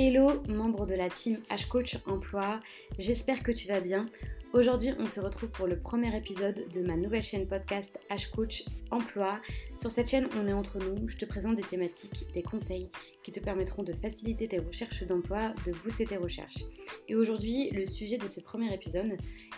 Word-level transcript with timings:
Hello, 0.00 0.40
membre 0.46 0.86
de 0.86 0.94
la 0.94 1.08
team 1.10 1.38
H-Coach 1.50 1.98
Emploi, 2.06 2.60
j'espère 3.00 3.42
que 3.42 3.50
tu 3.50 3.66
vas 3.66 3.80
bien. 3.80 4.06
Aujourd'hui, 4.52 4.90
on 5.00 5.08
se 5.08 5.18
retrouve 5.18 5.48
pour 5.48 5.66
le 5.66 5.76
premier 5.76 6.16
épisode 6.16 6.68
de 6.72 6.82
ma 6.82 6.94
nouvelle 6.94 7.24
chaîne 7.24 7.48
podcast 7.48 7.98
H-Coach 8.08 8.62
Emploi. 8.92 9.40
Sur 9.76 9.90
cette 9.90 10.08
chaîne, 10.08 10.28
on 10.40 10.46
est 10.46 10.52
entre 10.52 10.78
nous, 10.78 11.08
je 11.08 11.16
te 11.16 11.24
présente 11.24 11.56
des 11.56 11.64
thématiques, 11.64 12.26
des 12.32 12.44
conseils 12.44 12.92
qui 13.24 13.32
te 13.32 13.40
permettront 13.40 13.82
de 13.82 13.92
faciliter 13.92 14.46
tes 14.46 14.60
recherches 14.60 15.02
d'emploi, 15.02 15.52
de 15.66 15.72
booster 15.82 16.06
tes 16.06 16.16
recherches. 16.16 16.62
Et 17.08 17.16
aujourd'hui, 17.16 17.70
le 17.70 17.84
sujet 17.84 18.18
de 18.18 18.28
ce 18.28 18.38
premier 18.38 18.72
épisode 18.72 19.16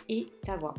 est 0.08 0.26
ta 0.42 0.56
voix. 0.56 0.74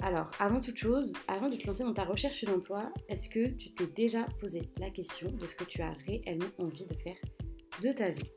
Alors, 0.00 0.32
avant 0.40 0.58
toute 0.58 0.76
chose, 0.76 1.12
avant 1.28 1.48
de 1.48 1.54
te 1.54 1.68
lancer 1.68 1.84
dans 1.84 1.94
ta 1.94 2.02
recherche 2.02 2.44
d'emploi, 2.44 2.92
est-ce 3.08 3.28
que 3.28 3.46
tu 3.46 3.70
t'es 3.70 3.86
déjà 3.86 4.26
posé 4.40 4.62
la 4.80 4.90
question 4.90 5.30
de 5.30 5.46
ce 5.46 5.54
que 5.54 5.62
tu 5.62 5.82
as 5.82 5.94
réellement 6.04 6.50
envie 6.58 6.86
de 6.86 6.94
faire 6.94 7.16
de 7.80 7.92
ta 7.92 8.10
vie? 8.10 8.28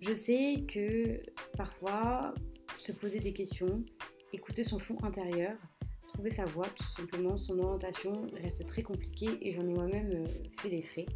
Je 0.00 0.14
sais 0.14 0.64
que 0.66 1.20
parfois, 1.56 2.34
se 2.78 2.92
poser 2.92 3.20
des 3.20 3.32
questions, 3.32 3.84
écouter 4.32 4.64
son 4.64 4.78
fond 4.78 4.96
intérieur, 5.02 5.56
trouver 6.08 6.30
sa 6.30 6.44
voie, 6.44 6.66
tout 6.68 6.86
simplement, 6.96 7.38
son 7.38 7.58
orientation 7.58 8.26
reste 8.42 8.66
très 8.66 8.82
compliqué 8.82 9.28
et 9.42 9.52
j'en 9.52 9.62
ai 9.62 9.72
moi-même 9.72 10.10
euh, 10.12 10.26
fait 10.58 10.70
des 10.70 10.82
frais. 10.82 11.06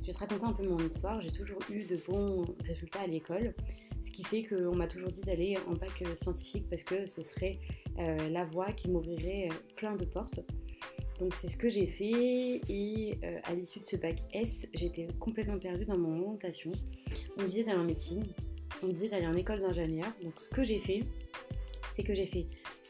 Je 0.00 0.06
vais 0.06 0.12
te 0.12 0.18
raconter 0.18 0.44
un 0.44 0.52
peu 0.52 0.66
mon 0.66 0.78
histoire. 0.78 1.20
J'ai 1.20 1.30
toujours 1.30 1.60
eu 1.70 1.84
de 1.84 1.96
bons 2.08 2.46
résultats 2.64 3.00
à 3.00 3.06
l'école, 3.06 3.54
ce 4.02 4.10
qui 4.10 4.24
fait 4.24 4.44
qu'on 4.44 4.74
m'a 4.74 4.86
toujours 4.86 5.12
dit 5.12 5.20
d'aller 5.20 5.58
en 5.68 5.74
bac 5.74 6.02
scientifique 6.16 6.66
parce 6.70 6.82
que 6.82 7.06
ce 7.06 7.22
serait 7.22 7.58
euh, 7.98 8.28
la 8.30 8.44
voie 8.44 8.72
qui 8.72 8.88
m'ouvrirait 8.88 9.48
euh, 9.50 9.54
plein 9.76 9.94
de 9.94 10.04
portes. 10.04 10.40
Donc 11.20 11.34
c'est 11.34 11.50
ce 11.50 11.56
que 11.58 11.68
j'ai 11.68 11.86
fait 11.86 12.62
et 12.66 13.18
euh, 13.22 13.38
à 13.44 13.54
l'issue 13.54 13.80
de 13.80 13.86
ce 13.86 13.96
bac 13.96 14.16
S, 14.32 14.66
j'étais 14.72 15.06
complètement 15.18 15.58
perdue 15.58 15.84
dans 15.84 15.98
mon 15.98 16.22
orientation. 16.22 16.72
On 17.36 17.42
me 17.42 17.46
disait 17.46 17.62
d'aller 17.62 17.78
en 17.78 17.84
médecine, 17.84 18.26
on 18.82 18.86
me 18.86 18.92
disait 18.92 19.10
d'aller 19.10 19.26
en 19.26 19.34
école 19.34 19.60
d'ingénieur. 19.60 20.10
Donc 20.22 20.40
ce 20.40 20.48
que 20.48 20.64
j'ai 20.64 20.78
fait, 20.78 21.04
c'est 21.92 22.04
que 22.04 22.14
j'ai 22.14 22.24
fait 22.24 22.46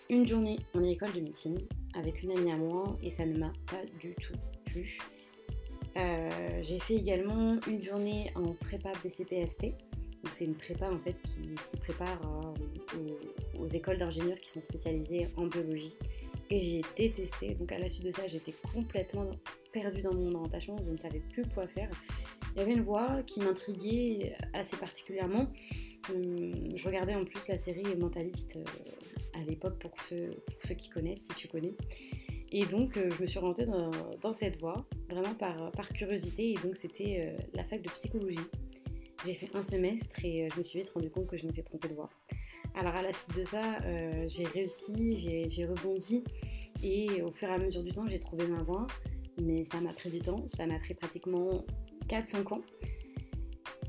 une 0.08 0.28
journée 0.28 0.60
en 0.74 0.84
école 0.84 1.12
de 1.12 1.20
médecine 1.20 1.58
avec 1.94 2.22
une 2.22 2.30
amie 2.30 2.52
à 2.52 2.56
moi 2.56 2.96
et 3.02 3.10
ça 3.10 3.27
ne 3.27 3.36
m'a 3.36 3.52
pas 3.66 3.82
du 3.98 4.14
tout 4.14 4.34
plu. 4.66 4.97
Euh, 5.97 6.30
j'ai 6.62 6.78
fait 6.78 6.94
également 6.94 7.58
une 7.66 7.82
journée 7.82 8.30
en 8.36 8.52
prépa 8.52 8.92
BCPST. 9.04 9.62
Donc 10.22 10.32
c'est 10.32 10.44
une 10.44 10.54
prépa 10.54 10.88
en 10.88 10.98
fait 10.98 11.20
qui, 11.22 11.76
prépare 11.78 12.20
euh, 12.94 13.58
aux 13.58 13.66
écoles 13.66 13.98
d'ingénieurs 13.98 14.38
qui 14.38 14.52
sont 14.52 14.60
spécialisées 14.62 15.26
en 15.36 15.47
biologie 15.47 15.97
et 16.50 16.60
j'ai 16.60 16.82
détesté. 16.96 17.54
Donc 17.54 17.72
à 17.72 17.78
la 17.78 17.88
suite 17.88 18.04
de 18.06 18.12
ça, 18.12 18.26
j'étais 18.26 18.54
complètement 18.74 19.30
perdue 19.72 20.02
dans 20.02 20.14
mon 20.14 20.34
orientation, 20.34 20.76
je 20.84 20.90
ne 20.90 20.96
savais 20.96 21.20
plus 21.32 21.44
quoi 21.46 21.66
faire. 21.68 21.88
Il 22.54 22.58
y 22.58 22.62
avait 22.62 22.72
une 22.72 22.82
voix 22.82 23.22
qui 23.26 23.40
m'intriguait 23.40 24.36
assez 24.52 24.76
particulièrement. 24.76 25.46
Hum, 26.08 26.76
je 26.76 26.84
regardais 26.84 27.14
en 27.14 27.24
plus 27.24 27.46
la 27.48 27.58
série 27.58 27.84
Mentaliste 27.96 28.56
euh, 28.56 29.38
à 29.38 29.44
l'époque 29.44 29.78
pour 29.78 29.92
ceux, 30.08 30.34
ceux 30.66 30.74
qui 30.74 30.88
connaissent, 30.88 31.24
si 31.24 31.34
tu 31.34 31.48
connais. 31.48 31.74
Et 32.50 32.66
donc 32.66 32.96
euh, 32.96 33.10
je 33.10 33.22
me 33.22 33.28
suis 33.28 33.38
orientée 33.38 33.66
dans, 33.66 34.34
cette 34.34 34.58
voie, 34.58 34.84
vraiment 35.08 35.34
par, 35.34 35.70
par 35.72 35.88
curiosité, 35.90 36.52
et 36.52 36.56
donc 36.56 36.76
c'était 36.76 37.36
euh, 37.38 37.42
la 37.54 37.64
fac 37.64 37.80
de 37.80 37.90
psychologie. 37.90 38.38
J'ai 39.24 39.34
fait 39.34 39.54
un 39.54 39.62
semestre 39.62 40.24
et 40.24 40.48
je 40.52 40.58
me 40.58 40.64
suis 40.64 40.80
vite 40.80 40.88
rendu 40.90 41.10
compte 41.10 41.26
que 41.26 41.36
je 41.36 41.46
m'étais 41.46 41.62
trompée 41.62 41.88
de 41.88 41.94
voie. 41.94 42.10
Alors 42.74 42.94
à 42.94 43.02
la 43.02 43.12
suite 43.12 43.36
de 43.36 43.44
ça, 43.44 43.78
euh, 43.84 44.24
j'ai 44.28 44.44
réussi, 44.44 45.16
j'ai 45.48 45.66
rebondi 45.66 46.24
et 46.82 47.22
au 47.22 47.30
fur 47.30 47.48
et 47.48 47.52
à 47.52 47.58
mesure 47.58 47.82
du 47.82 47.92
temps, 47.92 48.06
j'ai 48.08 48.18
trouvé 48.18 48.46
ma 48.46 48.62
voie. 48.62 48.86
Mais 49.40 49.64
ça 49.64 49.80
m'a 49.80 49.92
pris 49.92 50.10
du 50.10 50.20
temps, 50.20 50.46
ça 50.46 50.66
m'a 50.66 50.78
pris 50.78 50.94
pratiquement 50.94 51.64
4-5 52.08 52.54
ans. 52.54 52.62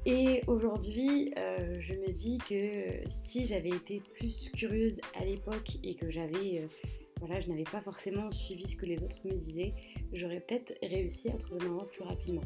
Et 0.05 0.41
aujourd'hui, 0.47 1.31
euh, 1.37 1.77
je 1.79 1.93
me 1.93 2.11
dis 2.11 2.39
que 2.39 3.07
si 3.07 3.45
j'avais 3.45 3.69
été 3.69 4.01
plus 4.15 4.49
curieuse 4.49 4.99
à 5.19 5.25
l'époque 5.25 5.77
et 5.83 5.95
que 5.95 6.09
j'avais, 6.09 6.61
euh, 6.61 7.39
je 7.39 7.49
n'avais 7.49 7.63
pas 7.63 7.81
forcément 7.81 8.31
suivi 8.31 8.67
ce 8.67 8.75
que 8.75 8.85
les 8.85 8.97
autres 8.97 9.17
me 9.25 9.33
disaient, 9.33 9.73
j'aurais 10.11 10.39
peut-être 10.39 10.73
réussi 10.81 11.29
à 11.29 11.33
trouver 11.33 11.67
ma 11.67 11.73
voie 11.73 11.87
plus 11.87 12.03
rapidement. 12.03 12.43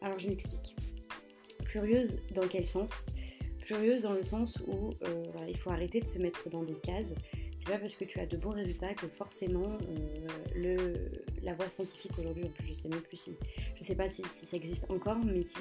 Alors 0.00 0.18
je 0.18 0.28
m'explique. 0.28 0.76
Curieuse 1.66 2.18
dans 2.34 2.48
quel 2.48 2.66
sens? 2.66 3.10
Curieuse 3.68 4.02
dans 4.02 4.14
le 4.14 4.24
sens 4.24 4.56
où 4.66 4.94
euh, 5.04 5.24
il 5.46 5.56
faut 5.58 5.70
arrêter 5.70 6.00
de 6.00 6.06
se 6.06 6.18
mettre 6.18 6.48
dans 6.48 6.62
des 6.62 6.74
cases. 6.74 7.14
C'est 7.58 7.68
pas 7.68 7.78
parce 7.78 7.94
que 7.94 8.04
tu 8.04 8.18
as 8.18 8.24
de 8.24 8.36
bons 8.36 8.52
résultats 8.52 8.94
que 8.94 9.06
forcément 9.08 9.76
euh, 9.90 10.26
le, 10.54 11.22
la 11.42 11.52
voie 11.52 11.68
scientifique 11.68 12.12
aujourd'hui, 12.18 12.44
en 12.44 12.48
plus 12.48 12.64
je 12.64 12.72
sais 12.72 12.88
même 12.88 13.02
plus 13.02 13.16
si, 13.16 13.36
je 13.76 13.82
sais 13.82 13.94
pas 13.94 14.08
si, 14.08 14.22
ça 14.24 14.56
existe 14.56 14.90
encore, 14.90 15.18
mais 15.22 15.42
si 15.42 15.58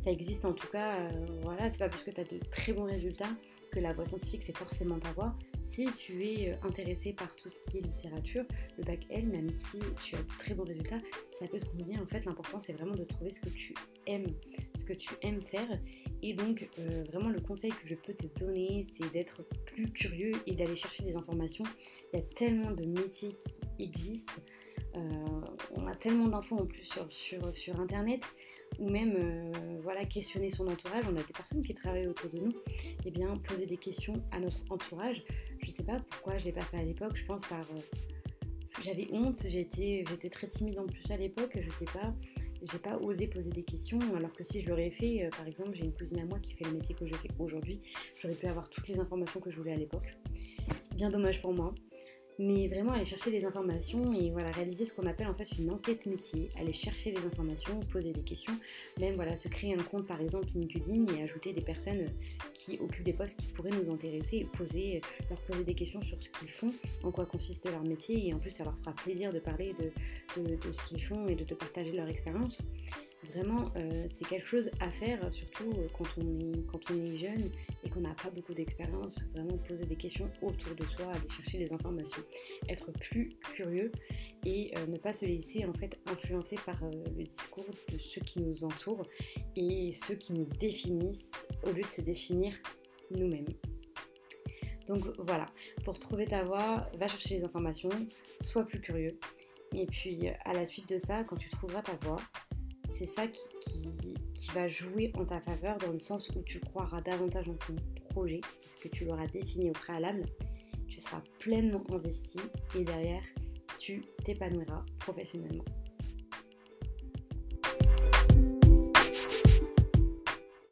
ça 0.00 0.10
existe 0.10 0.44
en 0.44 0.52
tout 0.52 0.68
cas, 0.68 1.00
euh, 1.00 1.10
voilà, 1.42 1.68
c'est 1.68 1.78
pas 1.78 1.88
parce 1.88 2.04
que 2.04 2.12
tu 2.12 2.20
as 2.20 2.24
de 2.24 2.38
très 2.50 2.72
bons 2.72 2.84
résultats 2.84 3.30
que 3.72 3.80
la 3.80 3.92
voie 3.92 4.04
scientifique 4.04 4.42
c'est 4.42 4.56
forcément 4.56 4.98
ta 4.98 5.10
voie. 5.12 5.34
Si 5.62 5.86
tu 5.96 6.24
es 6.24 6.58
intéressé 6.62 7.12
par 7.12 7.34
tout 7.36 7.48
ce 7.48 7.58
qui 7.60 7.78
est 7.78 7.80
littérature, 7.82 8.44
le 8.76 8.84
bac 8.84 9.06
L, 9.10 9.26
même 9.26 9.52
si 9.52 9.78
tu 10.02 10.16
as 10.16 10.18
de 10.18 10.38
très 10.38 10.54
bons 10.54 10.64
résultats, 10.64 11.00
ça 11.32 11.46
peut 11.46 11.58
te 11.58 11.66
convenir. 11.66 12.00
En 12.02 12.06
fait, 12.06 12.24
l'important 12.24 12.60
c'est 12.60 12.72
vraiment 12.72 12.94
de 12.94 13.04
trouver 13.04 13.30
ce 13.30 13.40
que 13.40 13.48
tu 13.48 13.74
aimes, 14.06 14.34
ce 14.74 14.84
que 14.84 14.92
tu 14.92 15.10
aimes 15.22 15.40
faire 15.40 15.78
et 16.22 16.34
donc, 16.34 16.68
euh, 16.78 17.04
vraiment, 17.08 17.28
le 17.28 17.40
conseil 17.40 17.70
que 17.70 17.88
je 17.88 17.94
peux 17.96 18.14
te 18.14 18.26
donner, 18.38 18.86
c'est 18.94 19.12
d'être 19.12 19.42
plus 19.66 19.90
curieux 19.90 20.32
et 20.46 20.54
d'aller 20.54 20.76
chercher 20.76 21.02
des 21.02 21.16
informations. 21.16 21.64
Il 22.12 22.20
y 22.20 22.22
a 22.22 22.24
tellement 22.24 22.70
de 22.70 22.84
métiers 22.84 23.36
qui 23.76 23.84
existent. 23.84 24.34
Euh, 24.94 25.40
on 25.72 25.86
a 25.88 25.96
tellement 25.96 26.28
d'infos 26.28 26.58
en 26.58 26.66
plus 26.66 26.84
sur, 26.84 27.10
sur, 27.10 27.56
sur 27.56 27.80
Internet 27.80 28.22
ou 28.78 28.88
même 28.88 29.14
euh, 29.16 29.78
voilà, 29.82 30.04
questionner 30.04 30.48
son 30.48 30.68
entourage. 30.68 31.04
On 31.10 31.16
a 31.16 31.22
des 31.22 31.32
personnes 31.32 31.62
qui 31.62 31.74
travaillent 31.74 32.06
autour 32.06 32.30
de 32.30 32.38
nous. 32.38 32.50
Et 32.50 33.06
eh 33.06 33.10
bien, 33.10 33.36
poser 33.38 33.66
des 33.66 33.76
questions 33.76 34.22
à 34.30 34.38
notre 34.38 34.60
entourage. 34.70 35.24
Je 35.62 35.70
sais 35.70 35.84
pas 35.84 35.98
pourquoi 36.10 36.38
je 36.38 36.44
l'ai 36.44 36.52
pas 36.52 36.62
fait 36.62 36.78
à 36.78 36.82
l'époque. 36.82 37.16
Je 37.16 37.24
pense 37.24 37.42
par... 37.46 37.64
j'avais 38.80 39.08
honte, 39.12 39.44
j'étais 39.48 40.04
très 40.30 40.48
timide 40.48 40.78
en 40.78 40.86
plus 40.86 41.10
à 41.10 41.16
l'époque, 41.16 41.58
je 41.60 41.70
sais 41.70 41.86
pas 41.86 42.14
j'ai 42.62 42.78
pas 42.78 42.96
osé 42.98 43.26
poser 43.26 43.50
des 43.50 43.62
questions, 43.62 43.98
alors 44.16 44.32
que 44.32 44.44
si 44.44 44.60
je 44.60 44.68
l'aurais 44.68 44.90
fait, 44.90 45.24
euh, 45.24 45.30
par 45.30 45.46
exemple, 45.46 45.70
j'ai 45.74 45.84
une 45.84 45.92
cousine 45.92 46.20
à 46.20 46.24
moi 46.24 46.38
qui 46.38 46.54
fait 46.54 46.64
le 46.64 46.72
métier 46.72 46.94
que 46.94 47.06
je 47.06 47.14
fais 47.14 47.28
aujourd'hui, 47.38 47.80
j'aurais 48.20 48.34
pu 48.34 48.46
avoir 48.46 48.68
toutes 48.68 48.88
les 48.88 49.00
informations 49.00 49.40
que 49.40 49.50
je 49.50 49.56
voulais 49.56 49.72
à 49.72 49.76
l'époque. 49.76 50.16
Bien 50.94 51.10
dommage 51.10 51.40
pour 51.40 51.52
moi 51.52 51.74
mais 52.42 52.66
vraiment 52.66 52.92
aller 52.92 53.04
chercher 53.04 53.30
des 53.30 53.44
informations 53.44 54.12
et 54.12 54.30
voilà, 54.30 54.50
réaliser 54.50 54.84
ce 54.84 54.92
qu'on 54.92 55.06
appelle 55.06 55.28
en 55.28 55.34
fait 55.34 55.48
une 55.58 55.70
enquête 55.70 56.06
métier, 56.06 56.50
aller 56.58 56.72
chercher 56.72 57.12
des 57.12 57.24
informations, 57.24 57.78
poser 57.92 58.12
des 58.12 58.22
questions, 58.22 58.52
même 58.98 59.14
voilà, 59.14 59.36
se 59.36 59.48
créer 59.48 59.74
un 59.74 59.82
compte 59.82 60.06
par 60.06 60.20
exemple 60.20 60.48
LinkedIn 60.54 61.06
et 61.14 61.22
ajouter 61.22 61.52
des 61.52 61.60
personnes 61.60 62.06
qui 62.54 62.78
occupent 62.80 63.04
des 63.04 63.12
postes 63.12 63.38
qui 63.38 63.46
pourraient 63.46 63.70
nous 63.70 63.90
intéresser 63.92 64.38
et 64.38 64.44
poser, 64.44 65.00
leur 65.30 65.40
poser 65.42 65.64
des 65.64 65.74
questions 65.74 66.02
sur 66.02 66.22
ce 66.22 66.30
qu'ils 66.30 66.50
font, 66.50 66.72
en 67.02 67.12
quoi 67.12 67.26
consiste 67.26 67.70
leur 67.70 67.82
métier 67.82 68.28
et 68.28 68.34
en 68.34 68.38
plus 68.38 68.50
ça 68.50 68.64
leur 68.64 68.76
fera 68.78 68.92
plaisir 68.92 69.32
de 69.32 69.38
parler 69.38 69.74
de, 69.78 70.56
de 70.56 70.72
ce 70.72 70.84
qu'ils 70.86 71.02
font 71.02 71.28
et 71.28 71.36
de 71.36 71.44
te 71.44 71.54
partager 71.54 71.92
leur 71.92 72.08
expérience. 72.08 72.58
Vraiment, 73.30 73.66
euh, 73.76 74.08
c'est 74.08 74.26
quelque 74.26 74.46
chose 74.46 74.70
à 74.80 74.90
faire, 74.90 75.32
surtout 75.32 75.70
euh, 75.78 75.86
quand 75.96 76.06
on 76.18 76.40
est, 76.40 76.66
quand 76.66 76.90
on 76.90 77.04
est 77.04 77.16
jeune 77.16 77.50
et 77.84 77.88
qu'on 77.88 78.00
n'a 78.00 78.14
pas 78.14 78.30
beaucoup 78.30 78.52
d'expérience. 78.52 79.20
Vraiment 79.32 79.56
poser 79.58 79.86
des 79.86 79.94
questions 79.94 80.28
autour 80.42 80.74
de 80.74 80.84
soi, 80.84 81.06
aller 81.12 81.28
chercher 81.28 81.58
des 81.58 81.72
informations, 81.72 82.22
être 82.68 82.90
plus 82.90 83.36
curieux 83.54 83.92
et 84.44 84.72
euh, 84.76 84.86
ne 84.86 84.98
pas 84.98 85.12
se 85.12 85.24
laisser 85.24 85.64
en 85.64 85.72
fait 85.72 86.00
influencer 86.06 86.56
par 86.66 86.80
le 86.82 87.24
discours 87.24 87.64
de 87.92 87.98
ceux 87.98 88.22
qui 88.22 88.40
nous 88.40 88.64
entourent 88.64 89.06
et 89.54 89.92
ceux 89.92 90.16
qui 90.16 90.32
nous 90.32 90.46
définissent 90.58 91.30
au 91.62 91.70
lieu 91.70 91.82
de 91.82 91.86
se 91.88 92.00
définir 92.00 92.52
nous-mêmes. 93.12 93.46
Donc 94.88 95.04
voilà, 95.18 95.46
pour 95.84 95.96
trouver 95.96 96.26
ta 96.26 96.42
voie, 96.42 96.90
va 96.94 97.06
chercher 97.06 97.38
des 97.38 97.44
informations, 97.44 97.90
sois 98.42 98.64
plus 98.64 98.80
curieux. 98.80 99.16
Et 99.74 99.86
puis 99.86 100.28
à 100.44 100.52
la 100.52 100.66
suite 100.66 100.88
de 100.88 100.98
ça, 100.98 101.22
quand 101.22 101.36
tu 101.36 101.48
trouveras 101.48 101.82
ta 101.82 101.94
voie, 102.02 102.18
c'est 102.92 103.06
ça 103.06 103.26
qui, 103.26 103.40
va 104.54 104.68
jouer 104.68 105.12
en 105.16 105.24
ta 105.24 105.40
faveur 105.40 105.78
dans 105.78 105.92
le 105.92 106.00
sens 106.00 106.28
où 106.30 106.42
tu 106.42 106.60
croiras 106.60 107.00
davantage 107.00 107.48
en 107.48 107.54
ton 107.54 107.76
projet, 108.10 108.40
parce 108.60 108.74
que 108.74 108.88
tu 108.88 109.04
l'auras 109.06 109.26
défini 109.28 109.70
au 109.70 109.72
préalable, 109.72 110.26
tu 110.88 111.00
seras 111.00 111.22
pleinement 111.38 111.82
investi 111.90 112.38
et 112.76 112.84
derrière, 112.84 113.22
tu 113.78 114.04
t'épanouiras 114.24 114.84
professionnellement. 114.98 115.64